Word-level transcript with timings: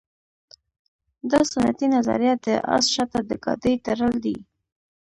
دا 1.31 1.39
سنتي 1.53 1.85
نظریه 1.95 2.33
د 2.45 2.47
اس 2.75 2.85
شاته 2.93 3.19
د 3.29 3.31
ګاډۍ 3.43 3.73
تړل 3.85 4.13
دي. 4.25 4.37